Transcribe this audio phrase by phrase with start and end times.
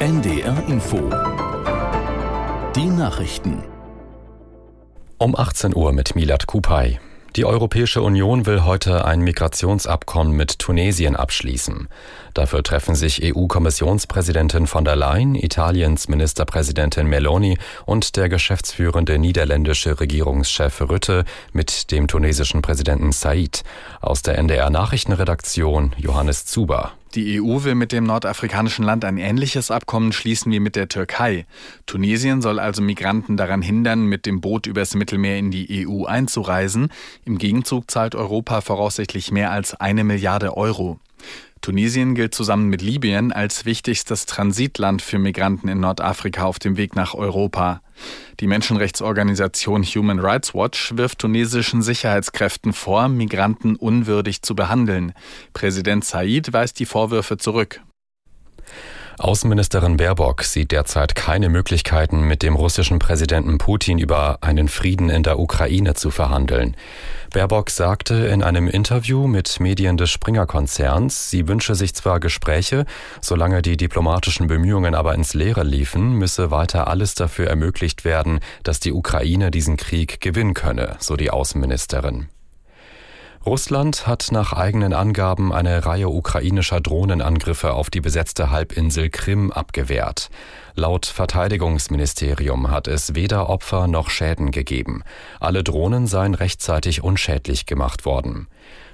[0.00, 0.96] NDR Info.
[2.74, 3.62] Die Nachrichten.
[5.18, 6.98] Um 18 Uhr mit Milad Kupay.
[7.36, 11.88] Die Europäische Union will heute ein Migrationsabkommen mit Tunesien abschließen.
[12.32, 20.80] Dafür treffen sich EU-Kommissionspräsidentin von der Leyen, Italiens Ministerpräsidentin Meloni und der geschäftsführende niederländische Regierungschef
[20.80, 23.64] Rütte mit dem tunesischen Präsidenten Said.
[24.00, 26.94] Aus der NDR Nachrichtenredaktion Johannes Zuber.
[27.14, 31.44] Die EU will mit dem nordafrikanischen Land ein ähnliches Abkommen schließen wie mit der Türkei.
[31.86, 36.92] Tunesien soll also Migranten daran hindern, mit dem Boot übers Mittelmeer in die EU einzureisen.
[37.24, 41.00] Im Gegenzug zahlt Europa voraussichtlich mehr als eine Milliarde Euro.
[41.60, 46.96] Tunesien gilt zusammen mit Libyen als wichtigstes Transitland für Migranten in Nordafrika auf dem Weg
[46.96, 47.82] nach Europa.
[48.40, 55.12] Die Menschenrechtsorganisation Human Rights Watch wirft tunesischen Sicherheitskräften vor, Migranten unwürdig zu behandeln.
[55.52, 57.82] Präsident Said weist die Vorwürfe zurück.
[59.20, 65.22] Außenministerin Baerbock sieht derzeit keine Möglichkeiten, mit dem russischen Präsidenten Putin über einen Frieden in
[65.22, 66.74] der Ukraine zu verhandeln.
[67.30, 72.86] Baerbock sagte in einem Interview mit Medien des Springer-Konzerns, sie wünsche sich zwar Gespräche,
[73.20, 78.80] solange die diplomatischen Bemühungen aber ins Leere liefen, müsse weiter alles dafür ermöglicht werden, dass
[78.80, 82.28] die Ukraine diesen Krieg gewinnen könne, so die Außenministerin.
[83.46, 90.28] Russland hat nach eigenen Angaben eine Reihe ukrainischer Drohnenangriffe auf die besetzte Halbinsel Krim abgewehrt.
[90.74, 95.04] Laut Verteidigungsministerium hat es weder Opfer noch Schäden gegeben.
[95.40, 98.46] Alle Drohnen seien rechtzeitig unschädlich gemacht worden.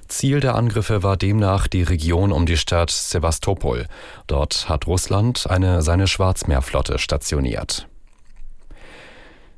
[0.07, 3.87] Ziel der Angriffe war demnach die Region um die Stadt Sevastopol.
[4.29, 7.89] Dort hat Russland eine, seine Schwarzmeerflotte stationiert.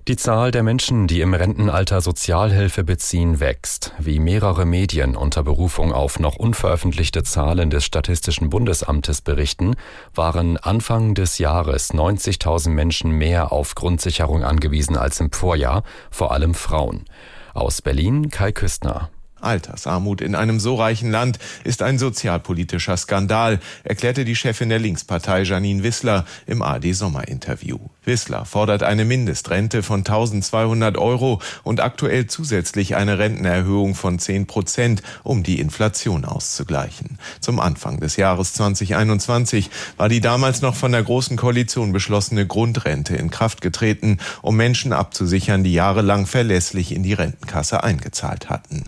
[0.08, 3.92] Die Zahl der Menschen, die im Rentenalter Sozialhilfe beziehen, wächst.
[3.98, 9.76] Wie mehrere Medien unter Berufung auf noch unveröffentlichte Zahlen des Statistischen Bundesamtes berichten,
[10.14, 16.54] waren Anfang des Jahres 90.000 Menschen mehr auf Grundsicherung angewiesen als im Vorjahr, vor allem
[16.54, 17.04] Frauen.
[17.52, 19.10] Aus Berlin Kai Küstner.
[19.40, 25.42] Altersarmut in einem so reichen Land ist ein sozialpolitischer Skandal, erklärte die Chefin der Linkspartei
[25.42, 27.78] Janine Wissler im AD-Sommerinterview.
[28.04, 35.02] Wissler fordert eine Mindestrente von 1200 Euro und aktuell zusätzlich eine Rentenerhöhung von 10 Prozent,
[35.22, 37.18] um die Inflation auszugleichen.
[37.40, 43.16] Zum Anfang des Jahres 2021 war die damals noch von der Großen Koalition beschlossene Grundrente
[43.16, 48.84] in Kraft getreten, um Menschen abzusichern, die jahrelang verlässlich in die Rentenkasse eingezahlt hatten.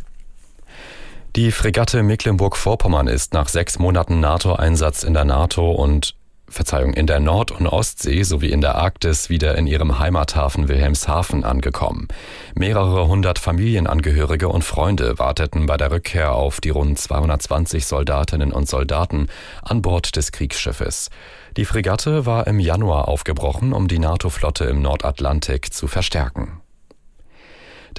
[1.37, 6.17] Die Fregatte Mecklenburg-Vorpommern ist nach sechs Monaten NATO-Einsatz in der NATO und
[6.49, 11.45] Verzeihung, in der Nord- und Ostsee sowie in der Arktis wieder in ihrem Heimathafen Wilhelmshaven
[11.45, 12.09] angekommen.
[12.57, 18.69] Mehrere hundert Familienangehörige und Freunde warteten bei der Rückkehr auf die rund 220 Soldatinnen und
[18.69, 19.29] Soldaten
[19.63, 21.11] an Bord des Kriegsschiffes.
[21.57, 26.61] Die Fregatte war im Januar aufgebrochen, um die NATO-Flotte im Nordatlantik zu verstärken.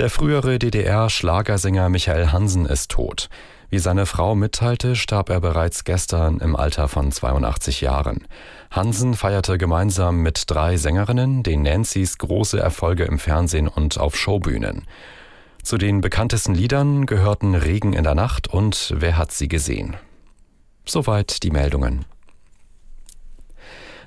[0.02, 3.30] Der frühere DDR-Schlagersänger Michael Hansen ist tot.
[3.70, 8.26] Wie seine Frau mitteilte, starb er bereits gestern im Alter von 82 Jahren.
[8.72, 14.88] Hansen feierte gemeinsam mit drei Sängerinnen den Nancy's große Erfolge im Fernsehen und auf Showbühnen.
[15.62, 19.98] Zu den bekanntesten Liedern gehörten Regen in der Nacht und Wer hat sie gesehen?
[20.84, 22.06] Soweit die Meldungen.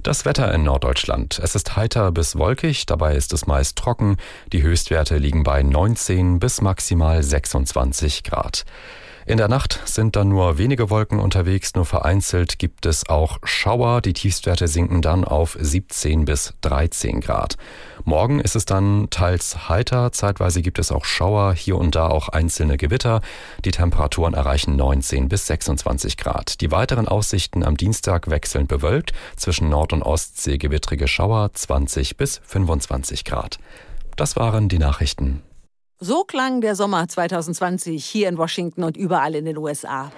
[0.04, 1.41] Das Wetter in Norddeutschland.
[1.42, 4.19] Es ist heiter bis wolkig, dabei ist es meist trocken.
[4.53, 8.66] Die Höchstwerte liegen bei 19 bis maximal 26 Grad.
[9.26, 14.02] In der Nacht sind dann nur wenige Wolken unterwegs, nur vereinzelt gibt es auch Schauer.
[14.02, 17.56] Die Tiefstwerte sinken dann auf 17 bis 13 Grad.
[18.04, 22.28] Morgen ist es dann teils heiter, zeitweise gibt es auch Schauer, hier und da auch
[22.28, 23.22] einzelne Gewitter.
[23.64, 26.60] Die Temperaturen erreichen 19 bis 26 Grad.
[26.60, 32.42] Die weiteren Aussichten am Dienstag wechselnd bewölkt, zwischen Nord- und Ostsee gewittrige Schauer 20 bis
[32.44, 33.58] 25 Grad.
[34.16, 35.42] Das waren die Nachrichten.
[36.06, 40.12] So klang der Sommer 2020 hier in Washington und überall in den USA.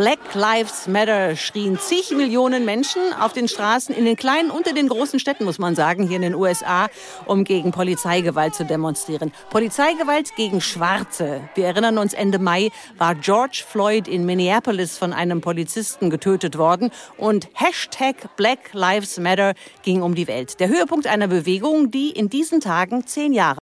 [0.00, 4.74] Black Lives Matter schrien zig Millionen Menschen auf den Straßen in den kleinen und in
[4.74, 6.88] den großen Städten, muss man sagen, hier in den USA,
[7.26, 9.30] um gegen Polizeigewalt zu demonstrieren.
[9.50, 11.42] Polizeigewalt gegen Schwarze.
[11.54, 16.90] Wir erinnern uns, Ende Mai war George Floyd in Minneapolis von einem Polizisten getötet worden
[17.18, 19.52] und Hashtag Black Lives Matter
[19.82, 20.60] ging um die Welt.
[20.60, 23.59] Der Höhepunkt einer Bewegung, die in diesen Tagen zehn Jahre